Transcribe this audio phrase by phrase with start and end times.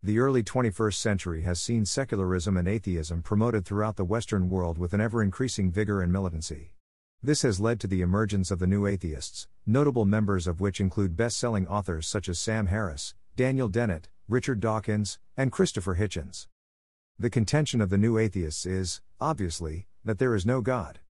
[0.00, 4.94] The early 21st century has seen secularism and atheism promoted throughout the Western world with
[4.94, 6.76] an ever increasing vigor and militancy.
[7.20, 11.16] This has led to the emergence of the new atheists, notable members of which include
[11.16, 16.46] best selling authors such as Sam Harris, Daniel Dennett, Richard Dawkins, and Christopher Hitchens.
[17.18, 21.00] The contention of the new atheists is, obviously, that there is no God.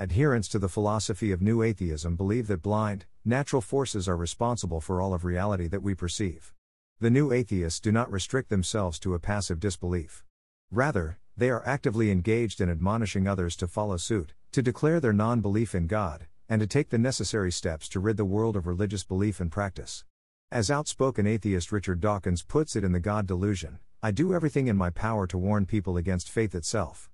[0.00, 5.02] Adherents to the philosophy of new atheism believe that blind, natural forces are responsible for
[5.02, 6.54] all of reality that we perceive.
[7.00, 10.24] The new atheists do not restrict themselves to a passive disbelief.
[10.72, 15.40] Rather, they are actively engaged in admonishing others to follow suit, to declare their non
[15.40, 19.04] belief in God, and to take the necessary steps to rid the world of religious
[19.04, 20.04] belief and practice.
[20.50, 24.76] As outspoken atheist Richard Dawkins puts it in The God Delusion, I do everything in
[24.76, 27.08] my power to warn people against faith itself.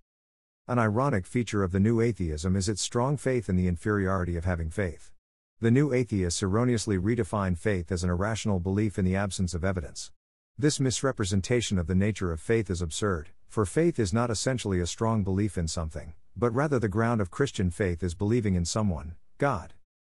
[0.67, 4.47] An ironic feature of the new atheism is its strong faith in the inferiority of
[4.47, 5.11] having faith.
[5.61, 10.11] The new atheists erroneously redefine faith as an irrational belief in the absence of evidence.
[10.59, 14.87] This misrepresentation of the nature of faith is absurd, for faith is not essentially a
[14.87, 19.15] strong belief in something, but rather the ground of Christian faith is believing in someone,
[19.39, 19.75] God.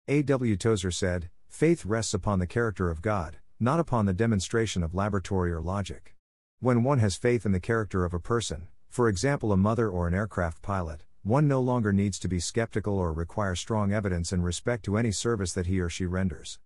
[0.09, 0.23] A.
[0.23, 0.57] W.
[0.57, 5.53] Tozer said, Faith rests upon the character of God, not upon the demonstration of laboratory
[5.53, 6.15] or logic.
[6.61, 10.09] When one has faith in the character of a person, for example a mother or
[10.09, 14.41] an aircraft pilot, one no longer needs to be skeptical or require strong evidence in
[14.43, 16.61] respect to any service that he or she renders.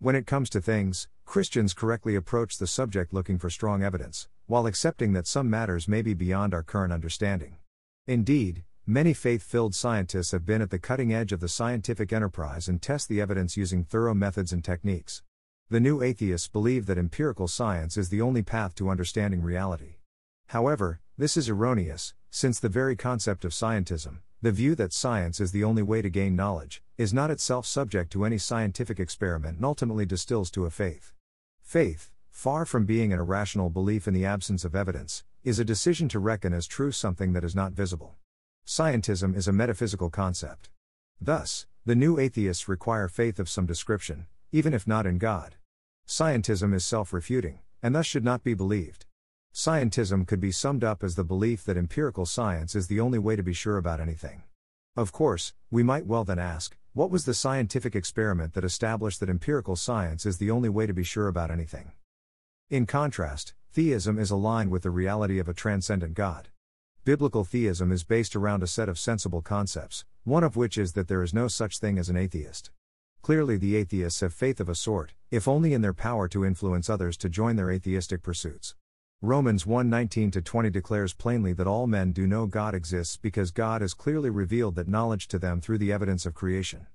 [0.00, 4.66] When it comes to things, Christians correctly approach the subject looking for strong evidence, while
[4.66, 7.58] accepting that some matters may be beyond our current understanding.
[8.08, 12.66] Indeed, many faith filled scientists have been at the cutting edge of the scientific enterprise
[12.66, 15.22] and test the evidence using thorough methods and techniques.
[15.70, 19.98] The new atheists believe that empirical science is the only path to understanding reality.
[20.48, 25.52] However, this is erroneous, since the very concept of scientism, the view that science is
[25.52, 29.64] the only way to gain knowledge, is not itself subject to any scientific experiment and
[29.64, 31.12] ultimately distills to a faith.
[31.62, 36.08] Faith, far from being an irrational belief in the absence of evidence, is a decision
[36.08, 38.16] to reckon as true something that is not visible.
[38.66, 40.70] Scientism is a metaphysical concept.
[41.20, 45.54] Thus, the new atheists require faith of some description, even if not in God.
[46.04, 49.06] Scientism is self refuting, and thus should not be believed.
[49.54, 53.36] Scientism could be summed up as the belief that empirical science is the only way
[53.36, 54.42] to be sure about anything.
[54.96, 59.30] Of course, we might well then ask what was the scientific experiment that established that
[59.30, 61.92] empirical science is the only way to be sure about anything?
[62.68, 66.48] In contrast, theism is aligned with the reality of a transcendent God.
[67.04, 71.06] Biblical theism is based around a set of sensible concepts, one of which is that
[71.06, 72.72] there is no such thing as an atheist.
[73.22, 76.90] Clearly, the atheists have faith of a sort, if only in their power to influence
[76.90, 78.74] others to join their atheistic pursuits.
[79.22, 83.94] Romans 1:19 20 declares plainly that all men do know God exists because God has
[83.94, 86.86] clearly revealed that knowledge to them through the evidence of creation.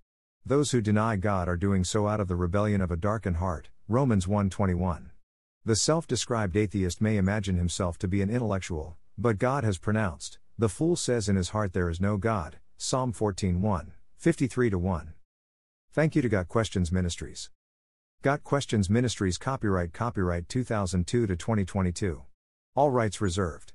[0.46, 3.70] Those who deny God are doing so out of the rebellion of a darkened heart.
[3.88, 5.12] Romans 1:21.
[5.66, 10.70] The self-described atheist may imagine himself to be an intellectual, but God has pronounced, the
[10.70, 12.60] fool says in his heart there is no God.
[12.78, 15.14] Psalm 14:1, 53 1.
[15.92, 17.50] Thank you to Got Questions Ministries.
[18.22, 22.22] Got Questions Ministries copyright copyright 2002 to 2022.
[22.76, 23.72] All rights reserved.